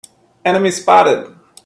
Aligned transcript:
Enemy 0.43 0.71
spotted! 0.71 1.31